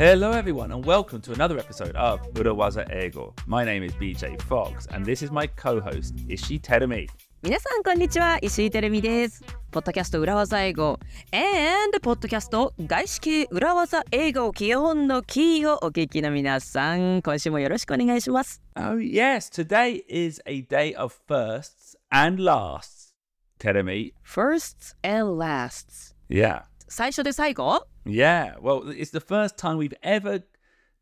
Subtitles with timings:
[0.00, 3.34] Hello, everyone, and welcome to another episode of Urawaza Ego.
[3.46, 7.08] My name is BJ Fox, and this is my co host, Ishi Terumi.
[7.42, 10.98] 皆さんこんにちは石井てるみですポッドキャスト裏技英語
[11.32, 23.12] and ポッドキャスト外資系裏技英語基本のキーをお聞きの皆さん今週もよろしくお願いします Oh, yes, today is a day of firsts and lasts.
[23.60, 24.12] Terumi.
[24.24, 26.62] Firsts and lasts Yeah.
[26.91, 28.59] 最初で最後 Yeah.
[28.59, 30.43] Well, it's the first time we've ever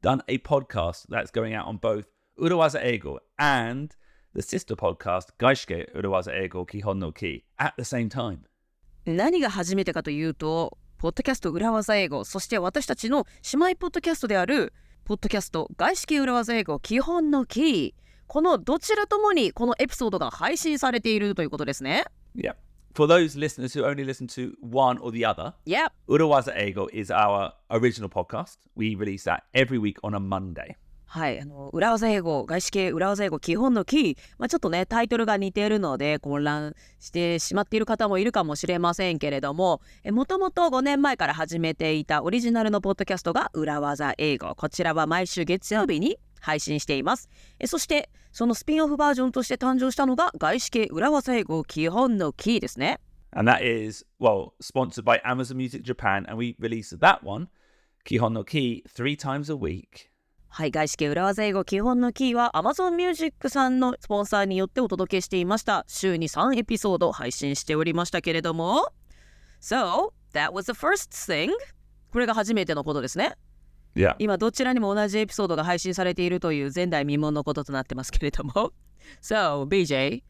[0.01, 2.05] done a podcast that's going out on both
[2.39, 3.89] Urawaza Ego and
[4.35, 8.41] the sister podcast, Gaishike Urawaza Ego Kihon no Ki, at the same time.
[9.05, 14.73] 何が初めてかというとポッドキャスト裏技英語そして私たちの姉妹ポッドキャストである
[15.05, 17.93] ポッドキャスト外資系裏技英語基本のキー
[18.27, 22.03] このどちらともにこのエピソードが配信されているということですね
[22.35, 22.53] Yeah.
[22.93, 27.11] For those listeners who only listen to one or the other, Yep Urawaza Ego is
[27.11, 28.57] our original podcast.
[28.75, 30.75] We release that every week on a Monday.
[31.11, 39.81] はい、あの裏技英語、外資系裏技英語基本のキー、まあ、ちょっとね、タイトルが似ているので混乱してしまっている方もいるかもしれませんけれども、
[40.11, 44.53] もともと5年前から始めていたオリジナルのポッドキャストが裏技英語。
[44.53, 47.27] こちらは毎週月曜日に配信しています。
[47.59, 52.99] えそして、そのスピンオフバージョンとして誕生したのが外資系裏技英語基本のキーですね。
[53.31, 54.53] And that is, well,
[55.23, 56.25] Amazon Music Japan,
[58.33, 58.43] の
[60.47, 65.85] はい、外資系裏技英語基本のキーは Amazon Music さんのスポンサーによってお届けしていました。
[65.87, 68.91] 週に3エピソード配信しておりましたけれども。
[72.11, 73.35] これが初めてのことですね。
[73.94, 74.16] Yeah.
[74.18, 78.72] 今どちらにも同じエピソードが配信されているという前代未聞のこととなってますけれども。
[79.20, 80.22] So, BJ,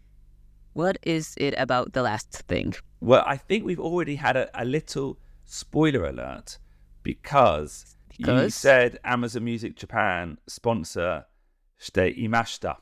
[0.75, 2.75] what is it about the last thing?
[3.01, 5.17] Well, I think we've already had a, a little
[5.47, 6.59] spoiler alert
[7.03, 8.55] because, you Because?
[8.55, 11.25] said Amazon Music Japan sponsor
[11.79, 12.77] shite imashita.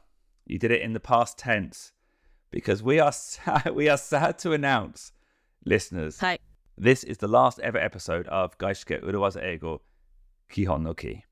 [0.47, 1.93] You did it in the past tense
[2.51, 5.13] because we are sad, we are sad to announce,
[5.65, 6.41] listeners, はい。
[6.79, 9.83] this is the last ever episode of Gaishike Urawaza Ego
[10.52, 11.24] Kihon no Ki.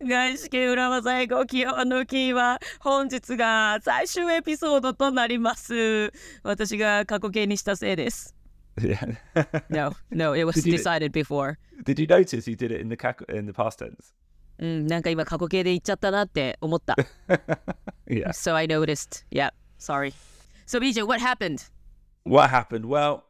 [0.00, 6.12] 外資系裏技英語基本のキーは本日が最終エピソードとなります。
[6.42, 8.34] 私が過去形にしたせいです。
[8.76, 9.16] Yeah.
[9.70, 11.56] No, no, it was Did you- decided before.
[11.84, 12.96] Did you notice you did it in the
[13.32, 14.12] in the past tense?
[14.58, 16.96] うん、なんか今過去形で言っちゃったなって思った。
[18.08, 18.30] Yeah.
[18.32, 19.24] So I noticed.
[19.30, 20.12] Yeah, sorry.
[20.66, 21.68] So BJ, what happened?
[22.24, 22.86] What happened?
[22.86, 23.22] Well,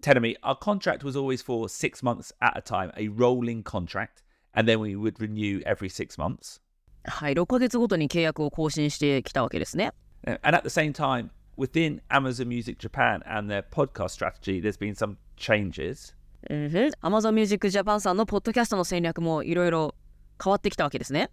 [0.00, 4.22] telling me our contract was always for six months at a time, a rolling contract,
[4.54, 6.60] and then we would renew every six months.
[7.04, 9.92] はい、6ヶ月ごとに契約を更新してきたわけですね。
[10.26, 14.78] Uh, And at the same time, within Amazon Music Japan and their podcast strategy, there's
[14.78, 16.14] been some changes.
[16.50, 19.94] うんふん Amazon Music Japan さんのポッドキャストの戦略もいろいろ
[20.42, 21.30] 変わってきたわけですね。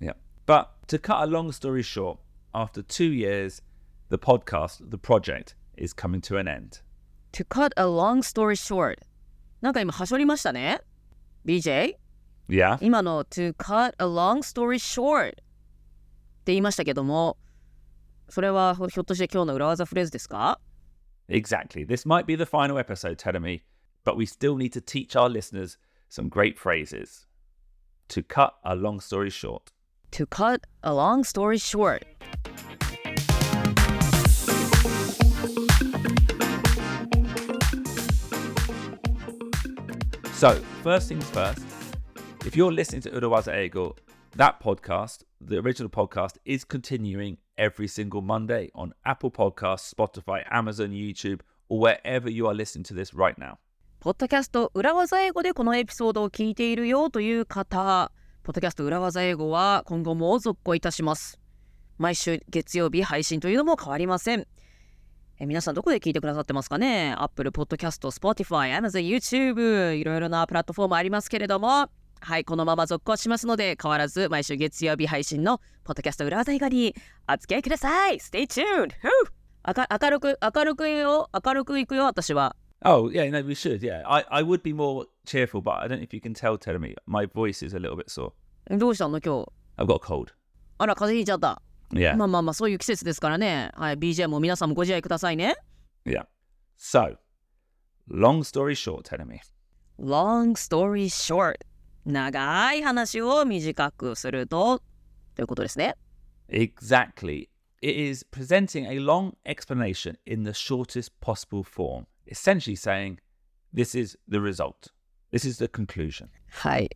[0.00, 0.14] Yeah.
[0.46, 2.18] But to cut a long story short,
[2.52, 3.62] after two years,
[4.10, 6.82] the podcast, the project, is coming to an end.
[7.32, 8.98] To cut a long story short
[9.60, 10.80] なんか今はしょりましたね
[11.44, 11.94] BJ
[12.48, 12.76] Yeah.
[12.82, 17.38] 今の to cut a long story short って言いましたけども
[18.28, 20.60] それはひょっとして今日の裏技フレーズですか
[21.28, 21.86] Exactly.
[21.86, 23.62] This might be the final episode, telling me,
[24.04, 25.78] but we still need to teach our listeners
[26.10, 27.26] some great phrases.
[28.08, 29.72] To cut a long story short.
[30.10, 32.04] To cut a long story short
[40.39, 41.65] So, first things first,
[42.45, 43.97] if you're listening to Urawaza Ego,
[44.37, 50.91] that podcast, the original podcast, is continuing every single Monday on Apple Podcasts, Spotify, Amazon,
[50.91, 53.57] YouTube, or wherever you are listening to this right now.
[53.99, 58.09] ポッドキャスト裏技英語でこのエピソードを聞いているよという方
[58.43, 61.37] ポッドキャスト裏技英語は今後も続行いたします
[61.97, 64.47] 毎週月曜日配信というのも変わりません
[65.41, 71.89] え皆さんどこで聞いてくださってますかね ?Apple Podcast、Spotify、Amazon、YouTube いろいろなプラットフォームありますけれども
[72.21, 76.93] はい、このまま続行しますので変わらず毎週月曜日配信のポッドキャスト裏技英語に
[77.31, 78.91] お付き合いください !Stay tuned!
[79.65, 83.81] 明るく明るくよ明るくいくよ私は Oh, yeah, no, we should.
[83.81, 86.57] Yeah, I, I would be more cheerful, but I don't know if you can tell,
[86.79, 88.31] me, my voice is a little bit sore.
[88.69, 90.33] どうしたの今日 I've got a cold.
[90.77, 92.15] あら風邪ひいちゃった、Yeah.
[92.15, 95.55] まあまあまあそういう季節ですからねはい BJ も皆さんもご自愛くださいね
[96.05, 96.25] Yeah.
[96.77, 97.17] So,
[98.09, 99.41] long story short, me.
[99.99, 101.57] Long story short
[102.05, 104.81] 長い話を短くすると
[105.35, 105.95] ということですね
[106.49, 107.49] Exactly.
[107.81, 113.19] It is presenting a long explanation in the shortest possible form, essentially saying,
[113.73, 114.91] This is the result.
[115.31, 116.29] This is the conclusion.
[116.49, 116.89] はい、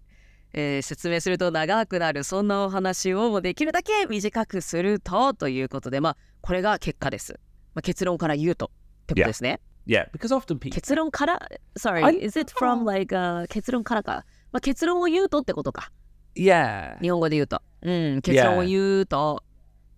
[0.53, 7.39] えー説明すると長くなるそんなお話をできるだけ短くするとということでまあこれが結果です、
[7.73, 9.59] まあ、結論から言うとってことですね。
[9.85, 10.69] Yeah, because often people.
[10.71, 11.39] 結論から
[11.77, 15.91] Sorry, I- is it from like、uh, 結論からか、まあ、結論を言うとってことか。
[16.35, 16.97] Yeah.
[17.01, 17.61] 日本語で言うと。
[17.81, 19.43] うん結論を言うと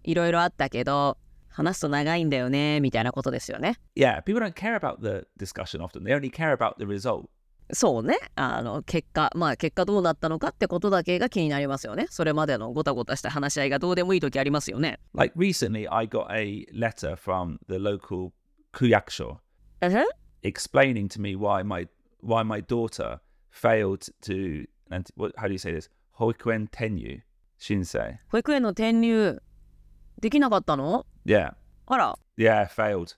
[0.04, 1.18] いろいろあったけど
[1.50, 3.76] 話すと長いんだよねみたいなことですよね。
[3.96, 6.04] Yeah, people don't care about the discussion often.
[6.04, 7.26] They only care about the result.
[7.74, 18.32] そうねあの結果まあ結果どうなったのかってことだけが気になりますよねそれまでのごたごたした話し合いがどうでもいい時ありますよね Like recently, I got a letter from the local
[18.74, 19.38] kuyakusho
[19.82, 20.06] えへ
[20.44, 21.88] explaining to me why my
[22.22, 23.20] why my daughter
[23.52, 25.90] failed to and what how do you say this?
[26.20, 27.22] Hoikuen tenyu
[27.60, 28.18] shinsei.
[28.30, 29.42] 保育園の転入
[30.22, 31.54] できなかったの Yeah,
[31.88, 33.16] あら yeah, failed.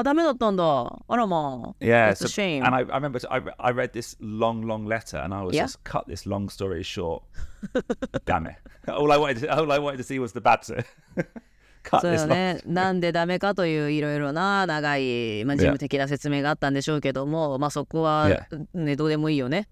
[0.00, 0.64] あダメだったんだ
[1.08, 2.64] あらまあ Yeah, a so- shame.
[2.64, 5.64] and I, I remember I, I read this long, long letter, and I was Yeah.
[5.66, 7.22] just cut this long story short.
[8.24, 8.56] Damn it!
[8.88, 10.60] All I wanted, to, all I wanted to see was the bad
[11.82, 18.28] cut そうよ.ねなんでダメかといういろいろな長い、まあ、事務的な説明があったんでしょうけども、まあそこは.
[18.74, 19.68] ね、どうでもいいよね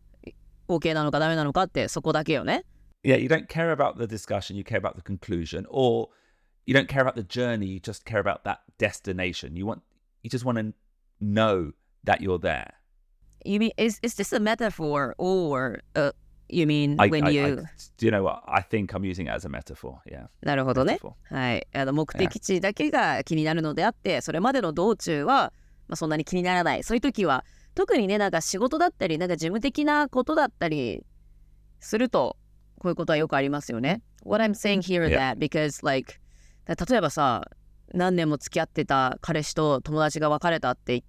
[0.69, 2.65] OK なのかダメなのかってそこだけよね
[3.05, 6.09] Yeah, you don't care about the discussion, you care about the conclusion, or
[6.67, 9.55] you don't care about the journey, you just care about that destination.
[9.57, 9.83] You want,
[10.23, 10.73] you just want to
[11.21, 11.73] know
[12.05, 12.73] that you're there.
[13.45, 16.13] You mean is, is this a metaphor or、uh,
[16.49, 17.65] you mean I, when I- you I-
[17.99, 18.43] do you know what?
[18.47, 19.99] I think I'm using it as a metaphor.
[20.11, 20.29] Yeah.
[20.43, 20.99] なるほどね.
[21.31, 25.53] はい、あの目的地だけが気になるのであってそれまでの道中は、
[25.89, 27.45] まあ、そんなに気にならないそういう時は
[27.75, 31.05] 特にねなんか仕事だったりなんか事務的なことだったり
[31.81, 32.37] すると
[32.79, 34.03] こういうことはよくありますよね。
[34.25, 36.15] What I'm saying here is that because like
[36.65, 37.49] だ例えばさ
[37.95, 41.03] 何年も付き合ってた彼氏と友達が別れたって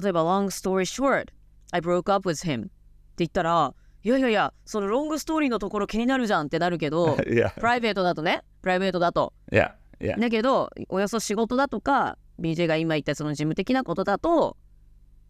[0.00, 1.28] 例えば long story short
[1.70, 2.70] I broke up with him って
[3.18, 3.74] 言ったら
[4.04, 7.24] いやいやいやそのロングストーリーのところ気になるじゃんってなるけど.プ
[7.62, 9.72] ライベートだとねプライベートだと Yeah.
[10.00, 10.18] Yeah.
[10.20, 14.56] だけどおよそ仕事だとか BJ が今言ったその事務的なことだと、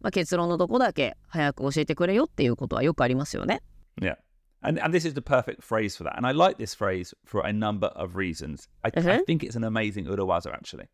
[0.00, 3.60] まあ、結論のとこだけ早く教えてくれよっていうことはよくありますよね。
[4.00, 4.16] Yeah.
[4.63, 6.17] And and this is the perfect phrase for that.
[6.17, 8.67] And I like this phrase for a number of reasons.
[8.83, 9.25] I, I Mhm.
[9.25, 10.87] think it's an amazing urawaza actually.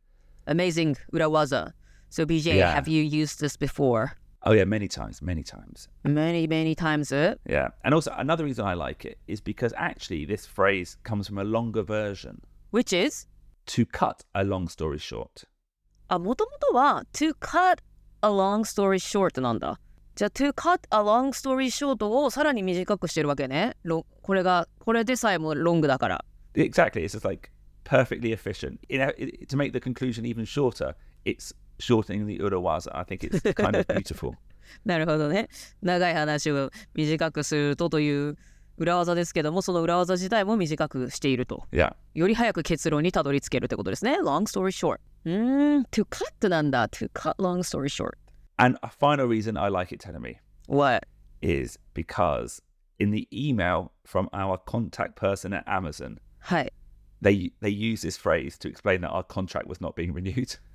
[0.47, 1.73] Amazing 裏技。
[2.09, 2.73] So BJ, Yeah.
[2.75, 4.17] have you used this before?
[4.45, 5.87] Oh yeah, many times, many times.
[6.03, 7.11] Many, many times.
[7.45, 7.69] Yeah.
[7.83, 11.43] And also another reason I like it is because actually this phrase comes from a
[11.45, 12.41] longer version.
[12.71, 13.25] Which is?
[13.67, 15.45] To cut a long story short.
[16.09, 17.77] あ、もともとは to cut
[18.21, 19.79] a long story short なんだ。
[20.18, 23.76] じゃあ to cut a long story short をさらに短くしてるわけね。
[23.84, 26.24] ロこれが、これでさえもロングだから。
[26.56, 27.04] Exactly.
[27.04, 27.52] It's just like
[27.84, 28.80] perfectly efficient.
[28.88, 32.90] You know, to make the conclusion even shorter, it's shortening the urawaza.
[32.96, 34.32] I think it's kind of beautiful.
[34.84, 35.48] なるほどね。
[35.82, 38.36] 長い話を短くするとという
[38.76, 41.62] 裏技ですけども、その裏技自体も短くしていると。
[41.70, 41.94] Yeah.
[42.14, 44.18] より早く結論にたどり着けるってことですね。
[44.20, 44.98] long story short。
[45.26, 46.88] うーん、to cut なんだ。
[46.88, 48.14] to cut long story short。
[48.57, 51.05] And a final reason I like it, telling me, What?
[51.41, 52.61] is because
[52.99, 56.73] in the email from our contact person at Amazon, はい。
[57.21, 60.59] they they use this phrase to explain that our contract was not being renewed.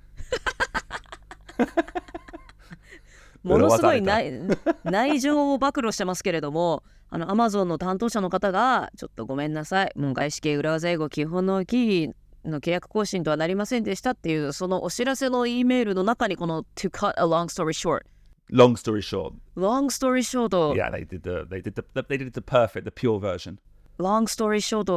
[3.43, 12.11] ものすごい裏技内 内情を暴露してますけれども、あの、アマゾンの担当者の方が、ちょっとごめんなさい、門外資系裏技英語基本のキー
[12.45, 18.05] の契約更新とはなりませんでしたっていう、そのお知らせの E メールの中に、この to cut a long story short。
[18.51, 22.33] Long story short, long story short、 yeah, they did the they did the they did
[22.33, 23.59] the perfect, the pure version.
[23.99, 24.89] long story short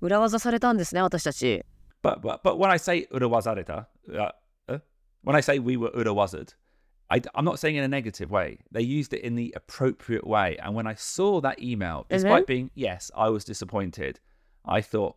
[0.00, 1.62] 裏技されたんですね、私たち。
[2.02, 4.30] But but but when I say urawazareta, uh,
[4.68, 4.80] uh,
[5.22, 6.54] when I say we were urawazard,
[7.10, 8.58] I, am not saying in a negative way.
[8.70, 10.56] They used it in the appropriate way.
[10.62, 14.20] And when I saw that email, despite being yes, I was disappointed.
[14.64, 15.16] I thought,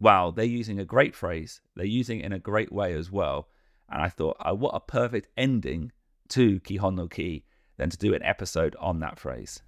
[0.00, 1.60] wow, they're using a great phrase.
[1.74, 3.48] They're using it in a great way as well.
[3.88, 5.92] And I thought, oh, what a perfect ending
[6.30, 7.44] to Kihon no Ki
[7.78, 9.62] than to do an episode on that phrase.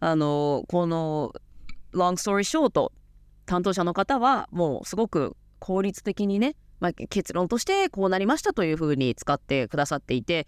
[0.00, 1.32] あの、この
[1.92, 2.92] long story short
[3.46, 10.46] 担当者の方はもうすごく効率的にね、まあ、結論としてこうなりましたというふうに使ってくださっていて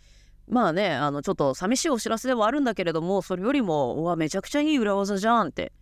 [0.48, 5.72] まあねあのちょっと寂しいお知らせではあるんだけれどもそれよりもうわめちゃくちゃいい裏技じゃんって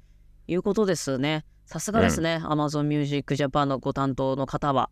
[0.47, 4.89] いうことですねさすがですね、Amazon Music Japan のご担当の方は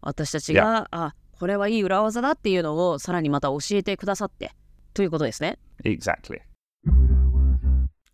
[0.00, 4.52] 私たちがあこれはいい裏技だっていうのをさらにまた教えてくださって
[4.94, 6.40] ということですね Exactly.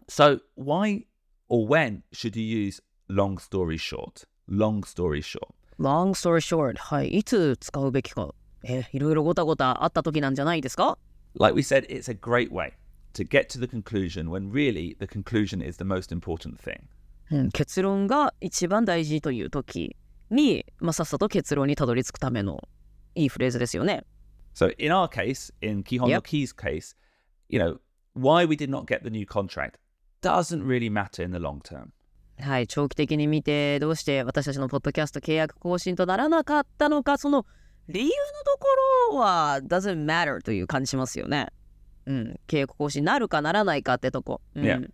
[0.06, 1.06] So, why
[1.48, 4.26] or when should you use long story short?
[4.48, 5.48] Long story short.
[5.78, 10.98] long story short はいいつ使うべきかえいろいろごたごたあった時なんじゃないですか
[11.38, 12.72] Like we said, it's a great way
[13.14, 16.88] to get to the conclusion when really the conclusion is the most important thing.
[17.30, 19.96] うん、結論が一番大事という時
[20.30, 22.60] に、まあ、さっさと結論にたどり着くための
[23.14, 24.04] いいフレーズですよね。
[24.54, 26.22] So in our case, in Kihon Yep.
[26.22, 26.96] Key's case,
[27.48, 27.78] you know,
[28.14, 29.78] why we did not get the new contract
[30.20, 31.90] doesn't really matter in the long term.
[32.40, 37.46] はい、長期的に見てどうして私たちのポッドキャスト契約更新とならなかったのかその
[37.88, 38.12] 理由の
[38.44, 38.66] とこ
[39.12, 41.48] ろは doesn't matter という感じしますよね。
[42.06, 44.40] うん、契約更新なるかならないかってとこ。
[44.54, 44.90] うん Yeah.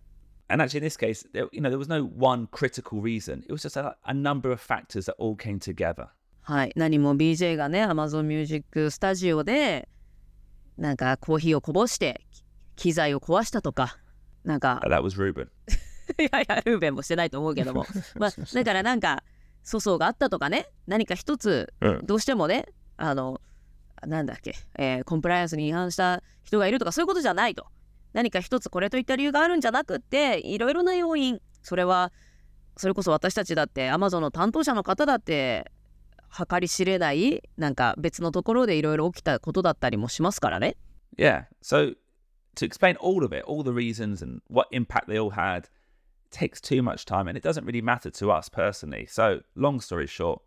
[0.49, 3.45] And actually, in this case, there, you know, there was no one critical reason.
[3.49, 6.09] It was just a, a number of factors that all came together.
[6.43, 9.89] はい、何も BJ がね Amazon Music スタジオで
[10.77, 12.21] なんかコーヒーをこぼして
[12.77, 13.97] 機材を壊したとか
[14.45, 15.49] なんか Uh, That was Ruben.
[16.23, 17.87] いやいやルーベンもしてないと思うけども
[18.17, 19.23] まあだからなんか
[19.65, 22.67] 粗相があったとかね何か一つうんどうしてもね
[22.99, 23.41] あの
[24.07, 27.67] なんだっけ、えーコンプライアンスに違反した人がいるとかそういうことじゃないと
[28.15, 32.13] 何か一つこれといった理由があるんじゃなくっていろいろな要因それは
[32.77, 35.71] それこそ私たちだって Amazon の担当者の方だって
[36.51, 40.77] 計り知れないなんか別のところでいろいろ起きたことだったりもしますからね
[41.17, 41.45] Yeah.
[41.63, 41.95] So
[42.57, 45.69] to explain all of it, all the reasons and what impact they all had,
[46.31, 49.07] takes too much time and it doesn't really matter to us personally.
[49.07, 50.43] So, long story short,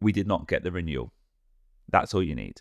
[0.00, 1.12] we did not get the renewal.
[1.88, 2.60] That's all you need.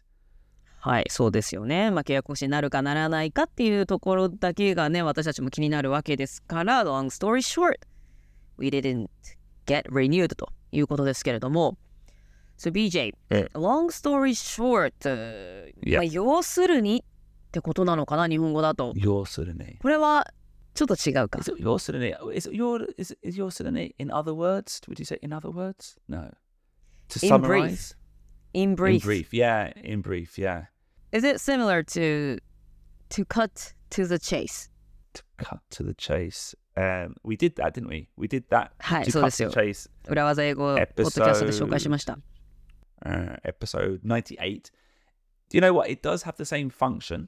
[0.86, 1.92] はい、そうですよね。
[1.92, 7.76] まあ、契約更新になるかならないかっていうところだけがね、私たちも気になるわけですから、long story short,
[8.58, 9.08] we didn't
[9.66, 11.78] get renewed ということですけれども、
[12.58, 15.96] So BJ、うん long story short、uh.
[15.96, 17.06] まあ、要するに
[17.48, 18.92] ってことなのかな、日本語だと。
[18.94, 19.78] Your Sudani.
[19.80, 20.28] これは
[20.74, 21.50] ちょっと違うか Is。
[21.52, 22.14] it your Sudani?
[22.36, 24.82] Is it your is, is your Sudani in other words?
[24.90, 25.96] Would you say in other words?
[26.10, 26.32] No.
[27.08, 27.96] To In summarize?
[28.54, 29.04] in In brief.
[29.04, 29.34] brief.
[29.34, 30.66] Yeah, in brief, yeah.
[31.14, 32.40] Is it similar to
[33.10, 34.70] to cut to the chase?
[35.14, 36.56] To cut to the chase.
[36.76, 38.10] Um, we did that, didn't we?
[38.18, 38.72] We did that.
[38.80, 39.52] はい、そうですよ.
[40.10, 42.18] 裏技英語、ポッドキャストで紹介しました。
[43.06, 44.72] uh, episode 98.
[45.50, 45.88] Do you know what?
[45.88, 47.28] It does have the same function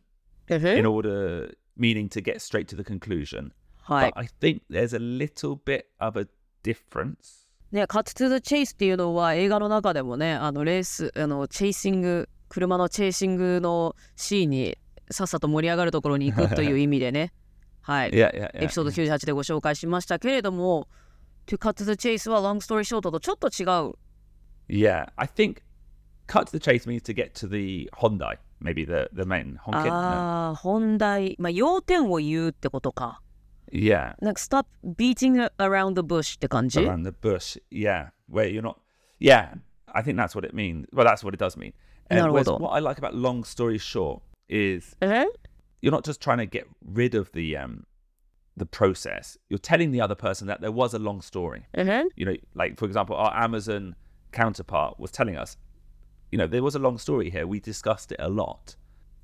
[0.49, 3.51] うん in order, meaning to get straight to the conclusion.
[3.83, 4.19] はい But。
[4.19, 6.27] I think there's a little bit of a
[6.63, 7.45] difference.
[7.71, 14.77] ね、Cut to the Chase っていうのは映画の中でもね、あのレース、あのチェイシング、車のチェイシングのシーンに
[15.11, 17.33] さっさと盛り上がるところに行くという意味でね、
[17.81, 18.67] はい、Yeah, yeah, エ yeah.
[18.67, 20.87] ピソード98でご紹介しましたけれども、
[21.47, 23.93] To Cut to the Chase は Long Story Short とちょっと違う。
[24.67, 25.61] Yeah, I think
[26.27, 29.85] cut to the chase means to get to the Hyundai, maybe the, the main Honkin.
[29.85, 29.93] No.
[29.93, 33.21] ああ、本題、まあ、要点を言うってことか。
[33.71, 37.59] Yeah, なんか Stop beating around the bush って感じ around the bush.
[37.71, 38.77] Yeah, where you're not.
[39.19, 40.85] Yeah, I think that's what it means.
[40.93, 41.73] Well, that's what it does mean.
[42.08, 42.58] And whereas なるほど。
[42.58, 45.26] what I like about long story short is え
[45.82, 47.84] you're not just trying to get rid of the um
[48.56, 49.38] the process.
[49.48, 51.62] You're telling the other person that there was a long story.
[51.74, 53.94] え You know, like for example, our Amazon
[54.32, 55.56] counterpart was telling us,
[56.30, 57.46] you know, there was a long story here.
[57.46, 58.76] We discussed it a lot.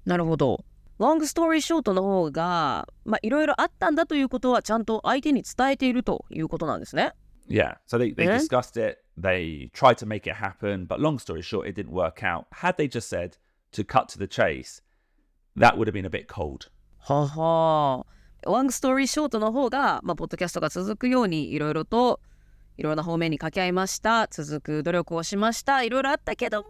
[0.06, 0.64] なるほど。
[0.98, 7.12] ロングストーリーショートの方が、まあ、いろいろあったんだということはちゃんと相手に伝えているということなんですね。
[7.48, 7.76] Yeah.
[7.86, 8.38] So they, they Yeah.
[8.38, 8.98] discussed it.
[9.17, 12.45] They tried to make it happen, but long story short, it didn't work out.
[12.51, 13.37] Had they just said
[13.73, 14.81] to cut to the chase,
[15.55, 16.69] that would have been a bit cold.
[16.99, 18.05] はは。
[18.43, 22.19] ロングストーリーショートの方が、まあ、ポッドキャストが続くようにいろいろと
[22.77, 24.27] いろんな方面に掛け合いました。
[24.27, 25.83] 続く努力をしました。
[25.83, 26.67] いろいろあったけども、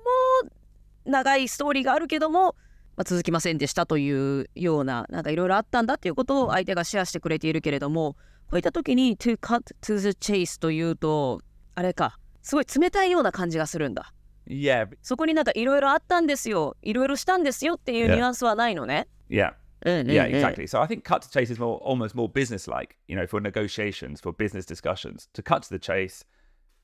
[1.06, 2.56] 長いストーリーがあるけども、
[2.98, 8.18] まあ、続きませんでしたというような、なんかいろいろあったんだっていうことを相手がシェアしてくれているけれども、
[8.50, 11.40] こういった時に to cut to the chase というと、
[11.76, 14.14] あれか、すごい冷たいような感じがするんだ。
[14.48, 14.90] Yeah.
[15.02, 19.08] そこになんかいろいろあったんですよ、いろいろしたんですよっていう.ニュアンスはないのね。
[19.30, 19.54] Yeah.
[19.84, 20.68] Yeah, exactly.
[20.68, 23.42] So I think cut to chase is more almost more business like, you know, for
[23.42, 25.28] negotiations, for business discussions.
[25.34, 26.24] To cut to the chase,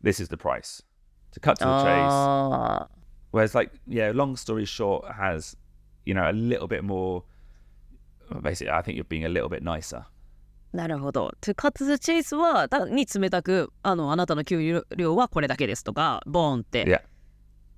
[0.02, 0.82] this is the price.
[1.34, 2.12] To cut to the chase.
[2.12, 2.88] あ
[3.32, 5.56] Whereas like, yeah, long story short has,
[6.06, 7.24] you know, a little bit more
[8.42, 10.04] basically I think you're being a little bit nicer.
[10.74, 11.32] ーなるほど。
[11.42, 17.02] To cut the chase は単に冷たくあのあなたの給料はこれだけですとかボーンって、Yeah.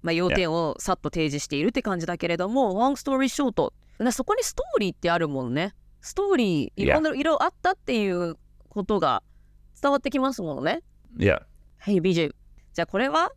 [0.01, 5.73] まあ、要点をさっと提示しているって感じだけれども long story short なそこにストーリーってあるもんね。
[6.01, 8.37] ストーリーいろんな色あったっていう
[8.69, 9.21] ことが
[9.81, 10.81] 伝わってきますものね。
[11.17, 11.41] Yeah.
[11.81, 12.31] Hey BJ
[12.73, 13.31] じゃあこれは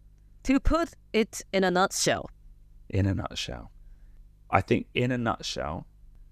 [0.45, 2.27] To put it in a nutshell
[2.91, 3.69] In a nutshell.
[4.49, 5.85] I think in a nutshell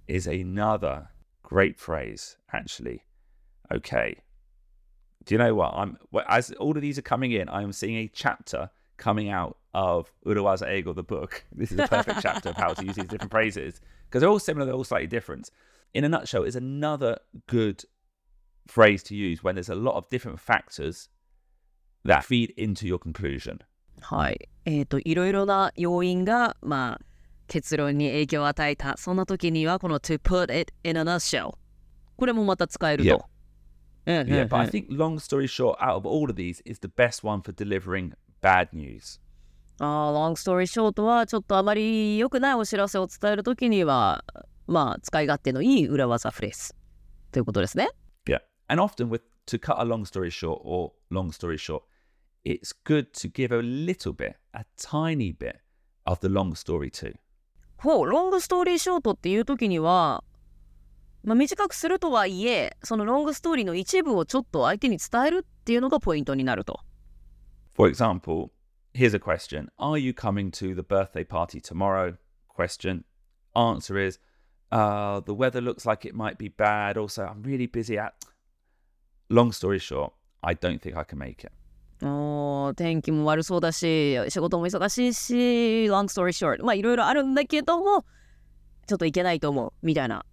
[0.07, 1.09] is another
[1.43, 3.01] great phrase, actually.
[3.74, 4.18] Okay.
[5.26, 5.74] Do you know what?
[5.74, 9.58] I'm well, as all of these are coming in, I'm seeing a chapter coming out
[9.74, 11.44] of Urawaza Eigo, the book.
[11.52, 14.40] This is a perfect chapter of how to use these different phrases because they're all
[14.40, 15.50] similar, they're all slightly different.
[15.94, 17.84] In a nutshell, is another good
[18.68, 21.10] phrase to use when there's a lot of different factors
[22.04, 23.60] that feed into your conclusion.
[24.02, 24.50] はい。
[24.66, 27.06] えっ、と、いろいろな要因が、まあ、
[27.48, 28.98] 結論に影響を与えた。
[28.98, 31.54] そんな時には、この to put it in a nutshell。
[32.18, 33.18] これもまた使える Yeah.
[33.18, 33.26] と。
[34.07, 36.89] うんうんうん Yeah, but I think long story short, out of all of these, is the
[36.89, 39.21] best one for delivering bad news.
[39.79, 44.25] あー long story short はちょっとあまり良くないお知らせを伝えるときには
[44.67, 46.75] まあ使い勝手のいい裏技フレーズ
[47.33, 47.89] ということですね。
[48.27, 48.41] Yeah.
[48.69, 51.83] And often with to cut a long story short or long story short,
[52.45, 55.57] it's good to give a little bit, a tiny bit
[56.05, 57.15] of the long story too.
[57.79, 60.23] ほう、ロングストーリーショートっていうときには、
[61.23, 66.81] まあ、短くするとはいえそのロングストーリーの一部をちょっと相手に伝えるっていうのがポイントになると。
[67.75, 68.51] For example,
[68.95, 72.17] here's a question Are you coming to the birthday party tomorrow?
[72.49, 73.05] Question.
[73.55, 74.19] Answer is,
[74.71, 76.97] uh, the weather looks like it might be bad.
[76.97, 78.15] Also, I'm really busy at.
[79.29, 80.13] Long story short,
[80.43, 81.53] I don't think I can make it.
[82.03, 85.35] おー天気も悪そうだし仕事も忙しいし
[85.85, 88.07] long story short まあいろいろあるんだけども
[88.87, 90.25] ちょっといけないと思うみたいなあ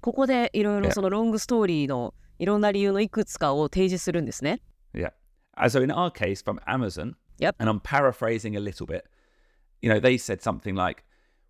[0.00, 4.60] ここでいろいろ.そのロングストーリーのいろんな理由のいくつかを提示するんですね
[4.94, 5.12] Yeah.
[5.56, 7.56] Uh, So in our case, from Amazon, Yep.
[7.58, 9.04] and I'm paraphrasing a little bit,
[9.82, 11.04] you know, they said something like,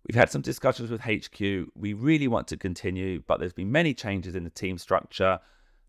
[0.07, 1.69] We've had some discussions with HQ.
[1.79, 5.39] We really want to continue, but there's been many changes in the team structure.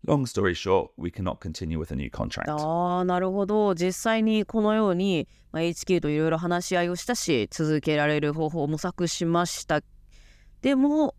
[0.05, 2.47] Long story short, we cannot continue with a new contract.
[2.51, 9.81] ああなるほど実際にこのように、まあ、HQ といろいろ話し合いをしたし続けられる方法を模索しました
[10.61, 11.15] でも、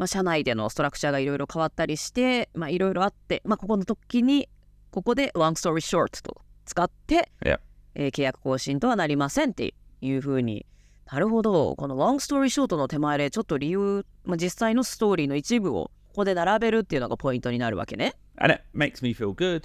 [0.00, 4.48] まあ、社内でのストラクチャーがいろいろ変わったりしてまあいろいろあって、まあ、ここの時に
[4.90, 7.58] ここで long story short と使って、Yeah.
[7.94, 10.64] えー契約更新とはなりませんっていうふうに
[11.12, 18.14] なるほどこの long story short の手前でちょっと理由、まあ、実際のストーリーの一部をここで並べるっていうのがポイントになるわけね。
[18.38, 19.64] And it makes me feel good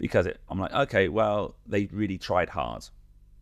[0.00, 2.90] because it, I'm like, okay, well, they really tried hard.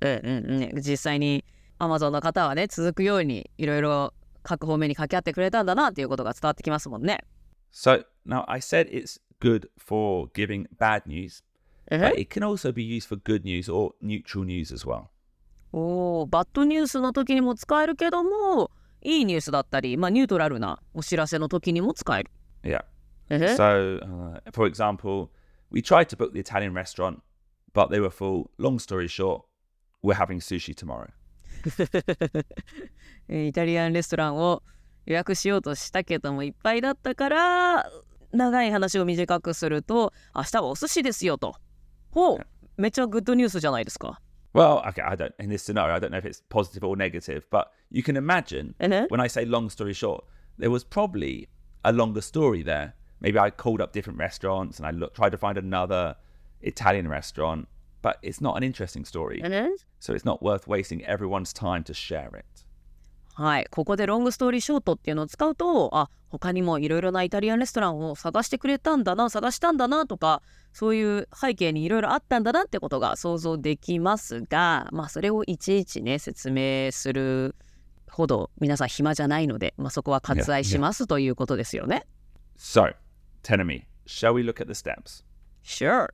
[0.01, 1.45] うんうんうん、実際に
[1.79, 4.15] Amazon の方はね続くようにいろいろ
[4.45, 7.25] 各方面に掛け合ってくれたんだなっていうことが伝わってきますもんね。
[7.73, 11.43] So now I said it's good for giving bad news,
[11.91, 15.07] but it can also be used for good news or neutral news as well.
[15.73, 18.71] おおバッドニュースの時にも使えるけども
[19.03, 22.31] いいニュースだったり、まあ、ニュートラルなお知らせの時にも使える。
[22.63, 22.85] Yeah.
[23.29, 25.31] え So, uh, for example,
[25.71, 27.21] we tried to book the Italian restaurant,
[27.75, 28.51] but they were full.
[28.59, 29.43] Long story short,
[30.03, 31.09] we're having sushi tomorrow.
[33.29, 34.63] えーイタリアンレストランを
[35.07, 37.91] 予約しようとしたけどもいっぱいだったから
[38.33, 41.57] 長い話を短くすると明日はお寿司ですよと。
[42.11, 42.47] ほう
[42.77, 44.21] めっちゃグッドニュースじゃないですか。
[44.53, 47.71] Well, okay, I don't, in this scenario, I don't know if it's positive or negative, but
[47.91, 50.25] you can imagine when I say long story short,
[50.59, 51.49] there was probably
[51.85, 52.95] a longer story there.
[53.21, 56.15] Maybe I called up different restaurants and I look, tried to find another
[56.61, 57.67] Italian restaurant,
[58.05, 59.41] but it's not an interesting story.
[59.99, 62.45] So it's not worth wasting everyone's time to share it.
[63.37, 70.41] はい、ここでロングストーリーショートっていうのを使うとあ他にもいろいろなイタリアンレストランを探してくれたんだな探したんだなとか
[70.73, 77.57] そういう背景にいろいろあったんだなってことが想像できますがまあそれをいちいちね説明する
[78.09, 82.07] ほど皆さん暇じゃないので、まあ、そこは割愛しますということですよね。
[82.57, 82.95] So,
[83.43, 85.25] Tenemy, shall we look at the steps?
[85.65, 86.11] Sure.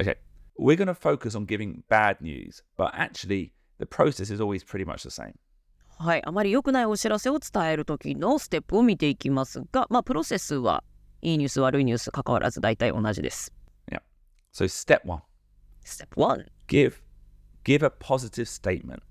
[0.00, 0.16] Okay,
[0.58, 4.84] we're going to focus on giving bad news, but actually, the process is always pretty
[4.84, 5.34] much the same.
[5.98, 10.84] はい、あまり良くないお知らせを伝える時のステップを見ていきますが、まあ、プロセスは
[11.22, 13.52] いいニュース悪いニュース関わらず大体同じです。
[14.56, 15.20] So, step one
[15.84, 16.94] ステップ1 give
[17.62, 19.02] give a positive statement.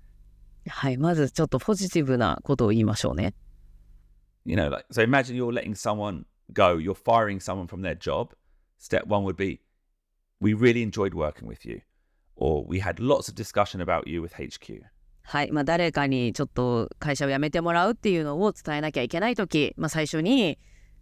[0.68, 3.32] はい、まずちょっとポジティブなことを言いましょうね。
[4.44, 5.04] You know, like so.
[5.04, 6.76] Imagine you're letting someone go.
[6.76, 8.30] You're firing someone from their job.
[8.78, 9.60] Step one would be,
[10.41, 11.81] "We really enjoyed working with you,"
[12.35, 14.81] or "We had lots of discussion about you with HQ."
[15.23, 20.59] はい、まあ、誰かにちょっと会社を辞めてもらうっていうのを伝えなきゃいけない時、まあ、最初に、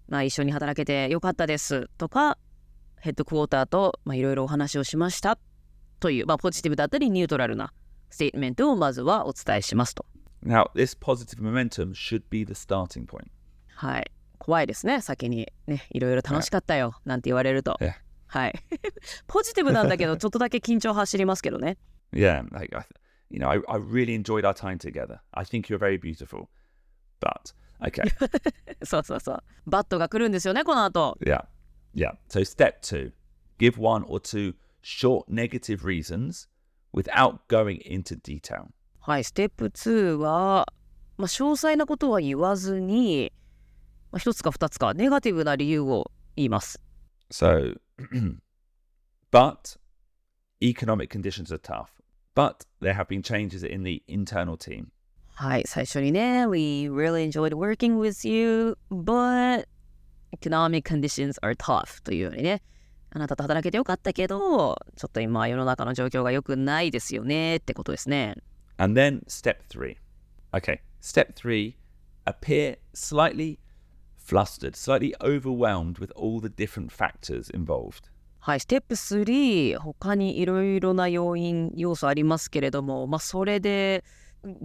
[0.08, 2.38] まあ、一緒に働けてよかったですとか
[3.00, 5.40] ヘッドクォーターとまあいろいろお話をしました
[6.00, 7.74] という、まあ、ポジティブだったりニュートラルな
[8.10, 10.06] ステートメントをまずはお伝えしますと。
[10.46, 13.28] Now, this positive momentum should be the starting point.
[13.76, 17.78] はい、怖いですね先にねいろいろ楽しかったよなんて言われると。
[17.82, 17.94] Yeah.
[18.30, 18.54] はい、
[19.28, 21.78] ポジティブなんだけどちょっとだけ緊張走りますけどね。
[22.14, 22.84] Yeah, I, th-
[23.32, 25.20] you know, I, I really enjoyed our time together.
[25.34, 26.48] I think you're very beautiful,
[27.20, 28.04] but okay,
[28.86, 29.44] そうそうそう。
[29.66, 31.18] バットが来るんですよねこの後。
[31.26, 31.46] yeah,
[31.96, 32.14] yeah.
[32.30, 33.12] So step two,
[33.58, 36.48] give one or two short negative reasons
[36.94, 38.68] without going into detail.
[39.00, 40.68] はい、ステップ2は、
[41.18, 43.34] まあ、詳細なことは言わずに、
[44.12, 46.80] まあ、一つか二つかネガティブな理由を言います。
[47.32, 47.80] So,
[49.31, 49.77] but
[50.63, 51.91] economic conditions are tough.
[52.35, 54.89] But there have been changes in the internal team.
[55.37, 59.67] はい、最初にね、We really enjoyed working with you, but
[60.33, 62.63] economic conditions are tough というようにね、
[63.11, 68.37] あなたと働けてよかったけど、ちょっと今世の中の状況が良くないですよねってことですね。
[68.77, 69.97] And then step three.
[70.53, 71.77] Okay, step three
[72.27, 73.59] appear slightly
[74.29, 78.11] flustered, slightly overwhelmed with all the different factors involved.
[78.41, 84.05] はい、ステップ3、他にいろいろな要因、要素ありますけれども、まあ、それで、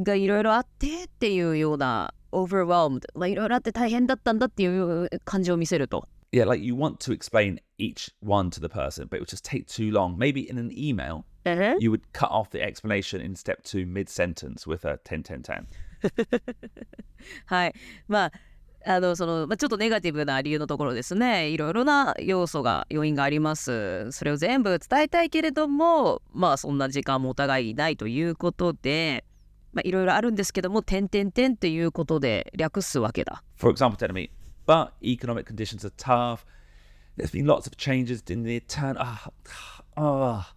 [0.03, 6.07] がいろいろあってっていうような、overwhelmed、まあ、いろいろあって大変だったんだっていう感じを見せると。
[6.31, 9.43] Yeah, like you want to explain each one to the person, but it would just
[9.43, 10.15] take too long.
[10.15, 11.23] Maybe in an email,
[11.79, 15.41] you would cut off the explanation in step two mid sentence with a 10 10
[15.41, 15.65] 10.
[17.47, 17.73] はい。
[18.07, 18.31] まあ、
[18.86, 21.48] あの、その、まあ、ちょっとネガティブな理由のところですね。
[21.48, 24.10] いろいろな要素が、要因があります。
[24.12, 29.24] それを全部伝えたいけれども、まあ、そんな時間もお互いないということで、
[29.72, 33.42] まあ、いろいろあるんですけども、点々点っていうことで略すわけだ。
[33.56, 34.30] For example, telling me,
[34.66, 36.44] but economic conditions are tough.
[37.16, 38.96] There's been lots of changes in the turn.
[38.98, 39.30] Ah,
[39.96, 40.54] ah.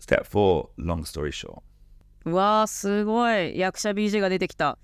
[0.00, 1.62] Step four, long story short.
[2.24, 3.58] うわー、すごい。
[3.58, 4.78] 役者 BJ が出てきた。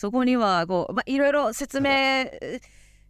[0.00, 2.24] そこには、こう、まあ、いろいろ説明、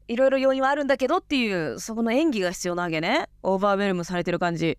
[0.08, 3.28] いろいろ要因はあるんだけどっていう、そこの演技が必要なわけね。
[3.44, 4.76] オーバーウェルムされてる感じ。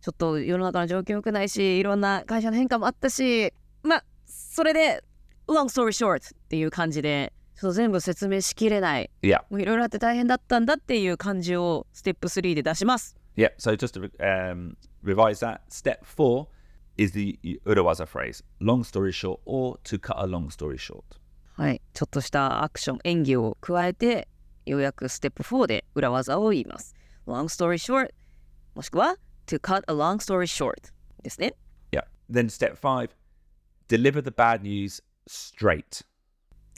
[0.00, 5.04] ちょっと世の中の状況良くないし、いろんな会社の変化もあったし、まあ、それで、
[5.46, 9.08] long story short っていう感じで、ちょっと全部説明しきれない。
[9.22, 13.14] Yeah, もういろいろあって大変だったんだっていう感じをステップ3で出します。
[13.36, 13.52] yeah.
[13.56, 16.48] So just to um, revise that, step four
[16.98, 21.19] is the Urawaza phrase long story short, or to cut a long story short.
[21.60, 24.28] はい、ちょっとしたアクション、演技を加えて、
[24.64, 26.94] ようやくステップ4で裏技を言います。
[27.26, 28.14] long story short、
[28.74, 30.90] もしくは to cut a long story short
[31.22, 31.54] ですね。
[31.92, 32.04] Yeah.
[32.32, 33.10] Then step five,
[33.88, 36.06] deliver the bad news straight.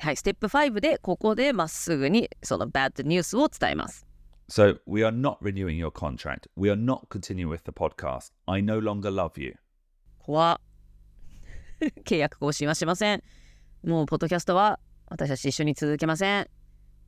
[0.00, 4.04] はい、ステップ5でここでまっすぐにその bad news を伝えます。
[4.50, 6.50] So we are not renewing your contract.
[6.56, 8.32] We are not continuing with the podcast.
[8.46, 9.54] I no longer love you.
[10.18, 10.72] 怖っ
[12.04, 13.22] 契約更新はしません。
[13.84, 16.48] もうポッドキャストは私たち一緒に続けません。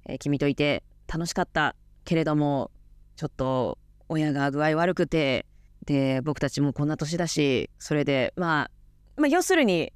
[0.07, 2.71] えー君といて楽しかったけれども
[3.17, 5.47] ちょっと親が具合悪くて
[5.87, 8.71] で僕たちもこんな年だしそれでま
[9.17, 9.93] あまあ要するに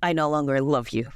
[0.00, 1.06] I no longer love you っ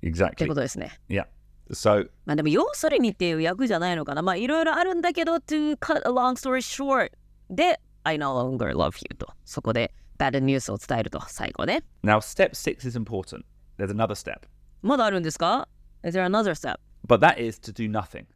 [0.00, 0.48] て Exactly.
[0.48, 0.98] ことですね。
[1.08, 1.26] Yeah.
[1.70, 4.22] So まあでも要するにっていう役じゃないのかな。
[4.22, 7.12] まあいろいろあるんだけど to cut a long story short
[7.48, 11.84] で I no longer love you とそこで bad news を伝えると最後ね。
[12.02, 13.44] now step six is important.
[13.82, 14.42] There's another step.
[14.80, 15.66] まだあるんですか
[16.04, 16.76] Is there another step?
[17.04, 18.26] But that is to do nothing.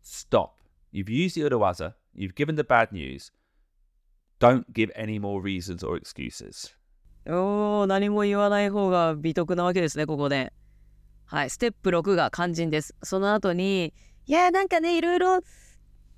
[0.00, 0.52] Stop.
[0.92, 3.32] You've used the Urawaza, you've given the bad news.
[4.38, 6.76] Don't give any more reasons or excuses.
[7.26, 10.52] おー、何も言わない方が美徳なわけですね、ここで。
[11.24, 12.94] はい、ステップ6が肝心です。
[13.02, 13.92] その後に、
[14.26, 15.40] いや、なんかね、いろいろ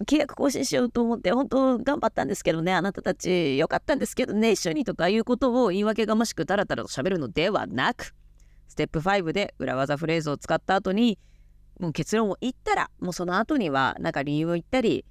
[0.04, 8.14] 契約更新しようと思って、本当頑張ったんですけどね、あなたたちよかったんですけどね、一緒にとかいうことを言い訳がましくダラダラと喋るのではなく、
[8.74, 11.16] ステップ5で裏技フレーズを使った後に、
[11.78, 15.04] もう結論を言ったら、もうその後には、なんか理由を言ったり、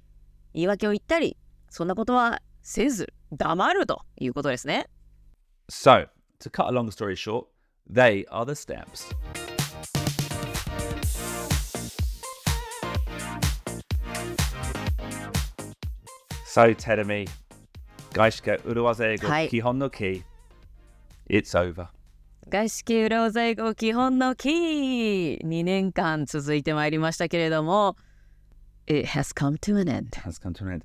[0.52, 1.38] 言い訳を言ったり、
[1.70, 4.90] そんなことはせず、黙るということですね。
[5.70, 6.08] So,
[6.40, 7.46] to cut a long story short,
[7.90, 9.10] they are the steps.
[16.44, 17.26] So, Teremi,
[18.12, 19.48] Gaishka Uruwaze はい。
[19.48, 20.22] Kihon no Ki,
[21.30, 21.88] it's over.
[22.48, 27.96] 外資系裏技英語基本のキー2年間続いてまいりましたけれども
[28.86, 30.84] It has come to an end has come to an end,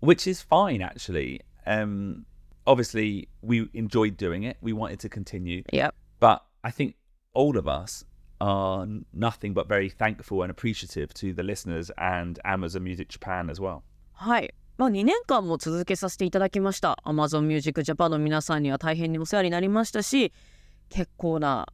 [0.00, 1.40] which is fine actually.
[1.64, 2.24] Um,
[2.66, 4.56] obviously, we enjoyed doing it.
[4.60, 6.94] We wanted to continue, Yep but I think
[7.34, 8.04] all of us
[8.40, 13.60] are nothing but very thankful and appreciative to the listeners and Amazon Music Japan as
[13.60, 13.82] well.
[14.12, 20.32] はいまあ2年間も続けさせていただきました Amazon Music Japan の皆さんには大変にお世話になりましたし
[20.90, 21.66] 結構な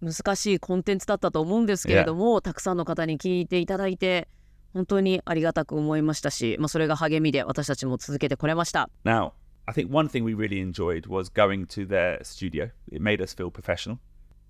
[0.00, 4.28] 難しいコンテンツだったと思うんですけれども、たくさんの方に聞いていただいて
[4.74, 9.32] 本当にありがたく思いましたし、まあ、それが励みで私たちも続けてこれました Now,
[9.66, 12.70] I think one thing we really enjoyed was going to their studio.
[12.90, 13.98] It made us feel professional.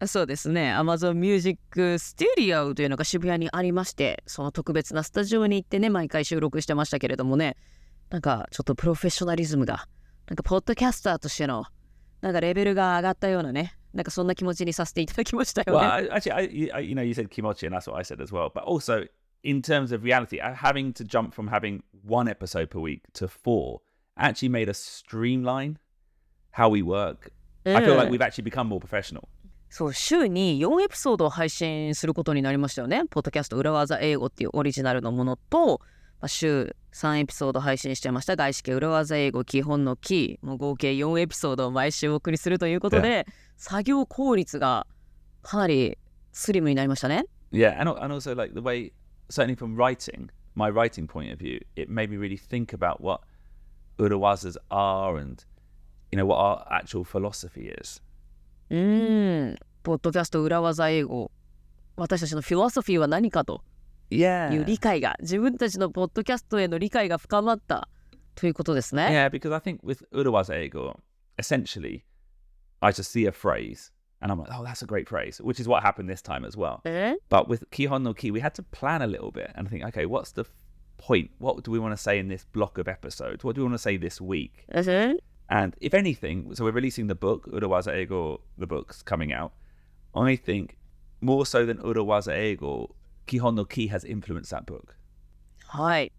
[0.06, 7.56] そうですね Amazon Music Studio というのが渋谷にありましてその特別なスタジオに行ってね毎回収録してましたけれどもね
[8.10, 9.86] なんかちょっとプロフェッショナリズムが
[10.28, 11.64] なんかポッドキャスターとしての
[12.20, 16.08] なんかレベルが上がったようなねなんかそんな気持ちにさせていただきましたよ Well, ね。
[16.10, 18.50] I, actually, I, I, you know, you said kimochi, and that's what I said as well.
[18.52, 19.06] But also,
[19.42, 23.28] in terms of reality, uh, having to jump from having one episode per week to
[23.28, 23.80] four
[24.16, 25.78] actually made us streamline
[26.52, 27.32] how we work.
[27.64, 29.28] I feel like うん we've actually become more professional.
[29.68, 33.04] そう週に4エピソードを配信することになりましたよね。
[33.10, 35.80] ポッドキャスト裏技英語っていうオリジナルのものと、
[36.20, 43.26] まあ、週3エピソード配信してました外資系裏技英語基本のキーもう合計4エピソードを毎週お送りするということで、
[43.56, 44.86] 作業効率が
[45.42, 45.98] かなり
[46.32, 47.26] スリムになりましたね。
[47.52, 48.92] Yeah, and, and also like the way,
[49.28, 53.20] certainly from writing, my writing point of view, it made me really think about what
[53.98, 55.44] urawazas are and,
[56.10, 58.02] you know, what our actual philosophy is.
[58.70, 61.30] うーん、ポッドキャスト裏技英語
[61.96, 63.62] 私たちのフィロソフィーは何かと.
[64.10, 64.24] い
[64.58, 67.88] う理解が自分たちのポッドキャストへの理解が深まった
[68.34, 69.08] ということですね。
[69.10, 70.98] Yeah, because I think with Urawaza Ego,
[71.38, 72.02] essentially,
[72.82, 73.90] I just see a phrase
[74.22, 76.56] and I'm like, oh, that's a great phrase, which is what happened this time as
[76.56, 76.80] well.
[76.84, 77.14] Mm-hmm.
[77.28, 80.06] But with Kihon no Ki, we had to plan a little bit and think, okay,
[80.06, 80.44] what's the
[80.96, 81.30] point?
[81.38, 83.42] What do we want to say in this block of episodes?
[83.42, 84.64] What do we want to say this week?
[84.72, 85.16] Mm-hmm.
[85.48, 89.52] And if anything, so we're releasing the book, Urawaza Ego, the book's coming out.
[90.14, 90.76] I think
[91.20, 92.94] more so than Urawaza Ego,
[93.26, 94.96] Kihon no Ki has influenced that book.
[95.66, 96.10] Hi.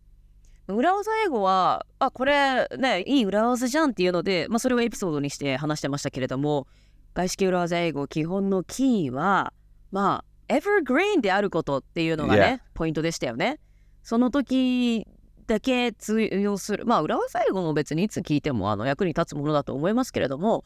[0.68, 6.68] 裏技英語は、あ、これね、いい裏技じゃんっていうので、まあ、それをエピソードにして話してましたけれども、
[7.14, 9.54] 外資系裏技英語基本のキーは、
[9.92, 13.60] まあ、エバーグリーンであることっていうのがね、ポイントでしたよね。
[14.04, 15.06] その時
[15.48, 20.64] だけ通用する、まあ、裏技英語も別にいつ聞いてもあの役に立つものだと思いますけれども、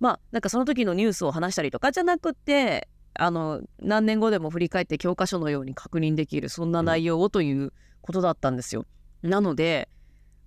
[0.00, 8.84] まあ、なんかその時のニュースを話したりとかじゃなくて、あの何年後でも振り返って教科書のように確認できるそんな内容をということだったんですよ。
[9.26, 9.88] なので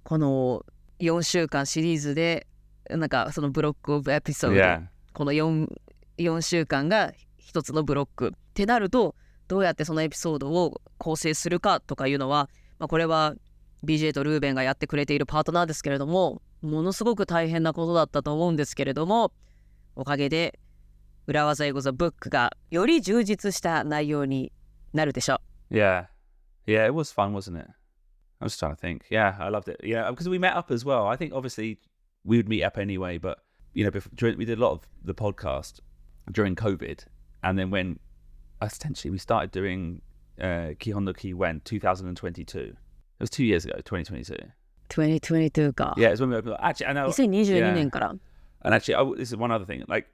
[0.04, 0.66] この
[1.00, 2.48] 4週間シリーズで
[2.90, 4.88] なんかそのブロックオブエピソード、Yeah.
[5.14, 5.68] この 4,
[6.18, 9.16] 4週間が一つのブロックってなると
[9.48, 13.36] どうやってそのエピソードを構成するかとかいうのは、まあ、これは
[13.84, 19.32] BJ とルーベンがやってくれているパートナーですけれどもものすごく大変なことだったと思うんですけれども
[19.96, 20.60] おかげで
[21.28, 24.52] 裏技英語ザブックがより充実した内容に
[24.94, 25.76] なるでしょう。
[25.76, 26.06] Yeah.
[26.66, 27.70] Yeah, it was fun, wasn't it?
[28.41, 29.07] I was trying to think.
[29.11, 29.81] Yeah, I loved it.
[29.83, 31.07] Yeah, because we met up as well.
[31.07, 31.79] I think obviously
[32.25, 33.39] we would meet up anyway, but
[33.73, 35.81] you know, before, during, we did a lot of the podcast
[36.31, 37.05] during COVID,
[37.43, 37.99] and then when
[38.63, 40.01] essentially we started doing
[40.41, 42.59] uh, Kihon no Ki when 2022.
[42.59, 42.77] It
[43.21, 44.37] was two years ago, 2022.
[44.89, 45.95] 2022か。
[45.97, 46.57] Yeah, it's when we opened.
[46.61, 47.07] Actually, I know.
[47.07, 47.73] 2022 yeah.
[47.73, 48.15] 年から。
[48.63, 49.85] And actually, I w this is one other thing.
[49.89, 50.07] Like,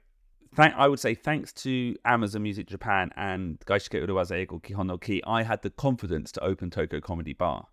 [0.55, 4.97] thank I would say thanks to Amazon Music Japan and Gaishike Uruwaza Eigo Kihon no
[4.97, 7.67] Ki, I had the confidence to open Tokyo Comedy Bar.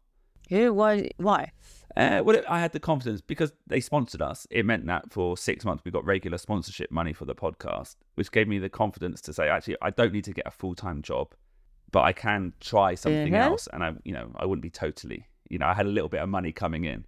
[0.51, 1.11] え、why?
[1.19, 1.53] why?
[1.97, 4.47] Uh, well, I had the confidence because they sponsored us.
[4.51, 8.31] It meant that for six months we got regular sponsorship money for the podcast, which
[8.31, 11.03] gave me the confidence to say, actually, I don't need to get a full time
[11.03, 11.35] job,
[11.91, 13.41] but I can try something Mhm.
[13.41, 16.09] else, and I, you know, I wouldn't be totally, you know, I had a little
[16.09, 17.05] bit of money coming in,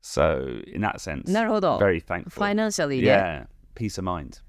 [0.00, 1.78] so in that sense, なるほど。
[1.78, 2.30] very thankful.
[2.42, 4.40] financially ね、 yeah, peace of mind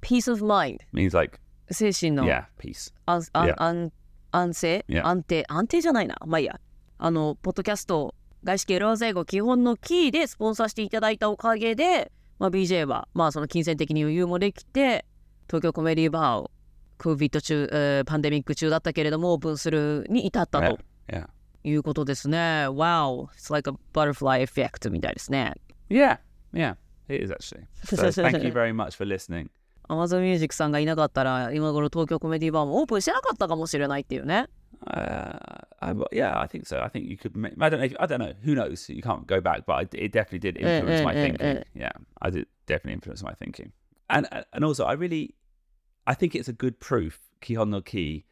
[0.00, 1.38] peace of mind means like
[1.70, 2.92] 精神の yeah, peace.
[3.06, 3.54] 安安 Yeah.
[3.62, 3.92] 安
[4.32, 5.06] 安静、 Yeah.
[5.06, 6.58] 安定安定じゃないなまあいいや
[6.97, 15.05] あのポッドキャスト外資系裏技英語基本のキーでスポンサーしていただいたおかげで、まあ、BJ はまあその金銭的に余裕もできて
[15.47, 16.51] 東京コメディバーを
[16.99, 20.79] COVID 中、えーパンデミック中だったけれどもオープンするに至ったと。
[21.65, 21.73] い。
[21.73, 22.67] うことですね。
[22.67, 23.27] Wow.
[23.33, 25.53] It's like a butterfly effect みたいですね。
[25.89, 26.19] Yeah,
[26.53, 26.75] yeah.
[27.09, 27.65] It is actually.
[27.85, 29.49] So thank you very much for listening.
[29.89, 34.47] Amazon Music さんがいなかったら今頃東京コメディバーもオープンしてなかったかもしれないっていうね
[34.85, 35.37] Uh,
[35.81, 36.79] I, yeah, I think so.
[36.81, 37.35] I think you could.
[37.35, 37.85] ma- I don't know.
[37.85, 38.33] If, I don't know.
[38.43, 38.89] Who knows?
[38.89, 41.45] You can't go back, but I, it definitely did influence eh, my eh, thinking.
[41.45, 41.63] eh.
[41.73, 43.71] Yeah, I did definitely influence my thinking.
[44.09, 45.35] And and also, I really,
[46.07, 48.25] I think it's a good proof, Kihon no Ki,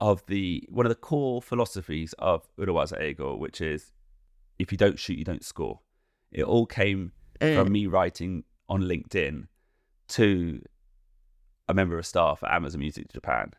[0.00, 3.92] of the one of the core philosophies of Urawaza Ego, which is,
[4.58, 5.80] if you don't shoot, you don't score.
[6.32, 7.12] It all came
[7.56, 9.46] from me writing on LinkedIn
[10.08, 10.62] to
[11.68, 13.52] a member of staff at Amazon Music Japan.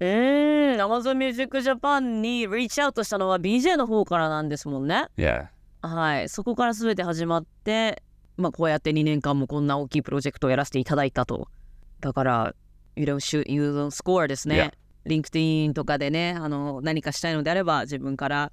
[0.00, 5.06] うーん、Amazon Music Japan に reach out したのは BJ の方からなんですもんね。
[5.16, 5.46] Yeah.
[5.82, 8.02] はい、そこから全て始まって、
[8.36, 11.48] まあこうやって2年間もこんな大きいプロジェクトをやらせていただいたと。
[12.00, 12.54] だから、
[12.96, 14.72] You don't shoot, you don't score ですね。
[15.06, 18.52] LinkedIn とかでね、あの何かしたいのであれば自分から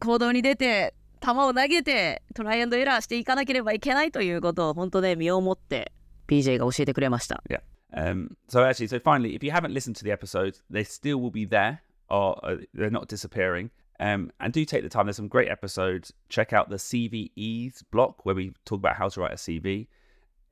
[0.00, 5.92] 行動に出て、球を投げてトライアンドエラーしていかなければいけないということを本当ね、身をもって
[6.26, 7.42] BJ が教えてくれました。
[7.48, 7.60] Yeah.
[7.92, 11.30] Um, so actually, so finally, if you haven't listened to the episodes, they still will
[11.30, 13.70] be there, or uh, they're not disappearing.
[13.98, 15.06] Um, and do take the time.
[15.06, 16.12] There's some great episodes.
[16.30, 19.88] Check out the CVEs block where we talk about how to write a CV.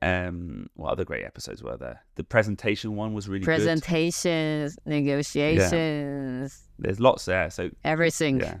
[0.01, 2.03] Um, what other great episodes were there?
[2.15, 3.45] The presentation one was really good.
[3.47, 8.39] presentations, negotiations, There's lots there, so everything.
[8.39, 8.57] yeah.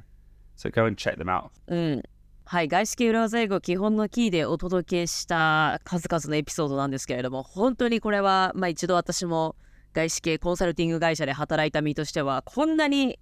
[0.55, 1.51] So go and check them out.
[1.67, 2.03] うん。
[2.51, 9.55] はい、外資系裏技英語基本のキーでお届けした数々のエピソードなんですけれども、本当にこれは、まあ一度私も
[9.93, 13.19] 外資系コンサルティング会社で働いた身としては、こんなに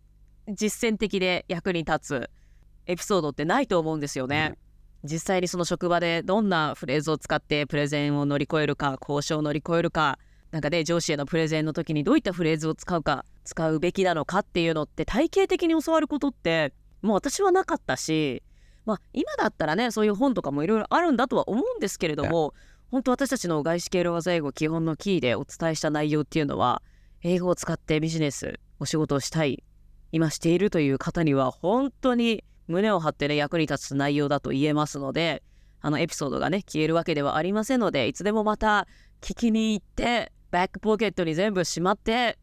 [0.47, 2.29] 実践的で役に立つ
[2.85, 4.57] エピソードってないと思うんですよね。
[5.03, 10.19] 実際にその職場でどんなフレーズを使ってプレゼンを乗り越えるか、交渉を乗り越えるか、
[10.51, 18.41] なんかね、上司へのプレゼンの時にどういったフレーズを使うか、使うべきなのかっていうのって体系的に教わることって、もう私はなかったし、
[18.87, 22.53] まあ今だったらね、そういう本とかもいろいろあるんだとは思うんですけれども、
[22.89, 26.81] 本当私たちの外資系裏技英語基本のキーでお伝えした内容っていうのは、
[27.21, 29.61] 英語を使ってビジネス、お仕事をしたい、
[30.13, 35.43] 今しているという方には本当に胸を張ってね役に立つ内容だと言えますので
[35.81, 38.87] あのエピソードがね消えるわけではありませんのでいつでもまた
[39.21, 42.37] 聞きに行ってバックポケットに全部しまって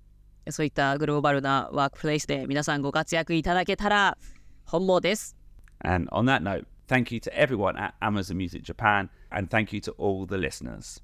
[0.51, 4.19] そういったグローバルなワークプレイスで皆さんご活躍いただけたら
[4.67, 5.44] 本望です。
[5.85, 9.93] And on that note, thank you to everyone at Amazon Music Japan, and thank you to
[9.93, 11.03] all the listeners.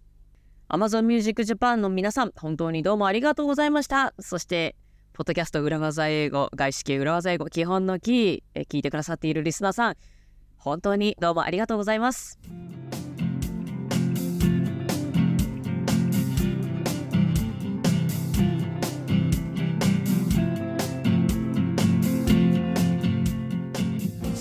[0.69, 4.15] Amazon Music Japan の皆さん本当にどうもありがとうございました。
[4.19, 4.77] そして
[5.13, 9.97] ポッドキャスト裏技英語外資系裏技英語基本のキーえ聞いてくださっているリスナーさん
[10.57, 12.39] 本当にどうもありがとうございます。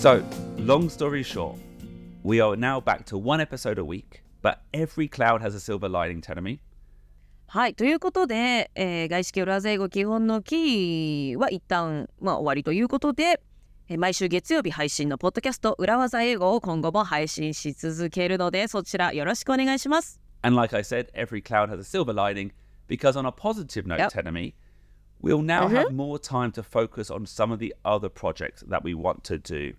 [0.01, 0.23] So,
[0.57, 1.57] long story short,
[2.23, 5.89] we are now back to one episode a week, but every cloud has a silver
[5.89, 6.59] lining, Tenemy.
[7.47, 13.41] はい、ということで、えー外資系裏技英語基本のキーは一旦、まあ、終わりということで、
[13.89, 20.21] えー毎週月曜日配信のポッドキャスト裏技英語を今後も配信し続けるので、そちらよろしくお願いします。
[20.43, 22.51] And like I said, every cloud has a silver lining
[22.87, 24.11] because, on a positive note, Yep.
[24.13, 24.53] Tenemy,
[25.21, 25.71] we'll now Mhm.
[25.87, 29.37] have more time to focus on some of the other projects that we want to
[29.37, 29.73] do.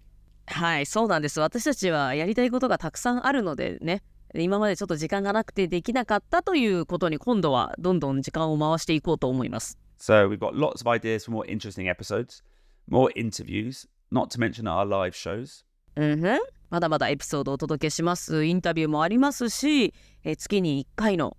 [0.50, 1.40] はい、そうなんです。
[1.40, 4.02] 私たちはやりたいことがたくさんあるのでね、
[4.34, 9.78] 今までちょっと時間がなくてできなかったということに今度はどんどん時間を回していこうと思います。
[9.98, 12.42] So, we've got lots of ideas for more interesting episodes,
[12.88, 15.64] more interviews, not to mention our live shows.
[15.96, 16.38] うんふん
[16.70, 18.44] まだまだエピソードをお届けします。
[18.44, 21.36] インタビューもありますし、えー月に1回の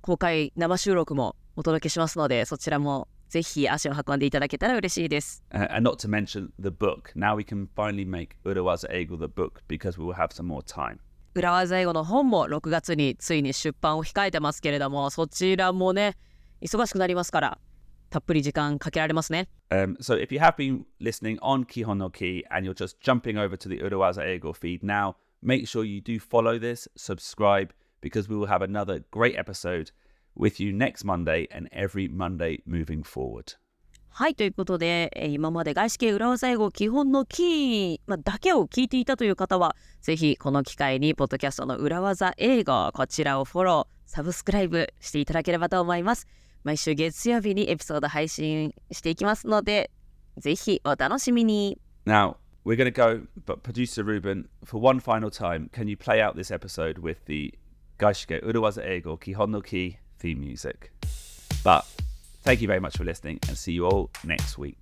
[0.00, 5.44] 公開生収録もお届けしますので、そちらもぜひ足を運んでいただけたら嬉しいです。
[5.50, 7.12] Uh, and not to mention the book.
[7.14, 10.98] Now we can finally make Urawaza the book because we will have some more time.
[11.34, 16.16] 裏技英語の本も6月についに出版を控えてますけれども、そちらもね、
[16.60, 17.58] 忙しくなりますから、
[18.10, 19.48] たっぷり時間かけられますね。
[19.70, 23.56] Um, so if you have been listening on Kihon no Ki and you're just jumping over
[23.56, 28.36] to the Urawaza Eagle feed now, make sure you do follow this, subscribe, because we
[28.36, 29.92] will have another great episode
[30.38, 33.58] with you next Monday and every Monday moving forward.
[34.10, 46.26] はい、ということで、えー、今まで外資系裏技英語基本のキー、ま、だけを聞いていたという方は、ぜひこの機会に、ポッドキャストの裏技英語、こちらをフォロー、サブスクライブしていただければと思います。
[46.64, 49.92] 毎週月曜日にエピソード配信していきますので、
[50.36, 51.78] ぜひお楽しみに。
[52.04, 56.34] Now, we're going to go, but producer Ruben, for one final time, can you play out
[56.34, 57.56] this episode with the
[57.98, 60.90] 外資系裏技英語基本のキー theme music?
[61.64, 61.84] But
[62.44, 64.76] thank you very much for listening and see you all next week.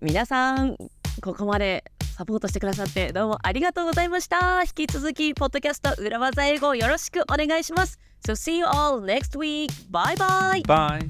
[0.00, 0.76] 皆さん、
[1.20, 1.84] ここまで
[2.16, 4.62] サポートしてくださってどうもありがとうございました。
[4.62, 7.98] 引き続き、ポッドキャスト裏技英語よろしくお願いします。
[8.26, 9.70] So see you all next week.
[9.90, 10.62] Bye bye!
[10.62, 11.08] Bye.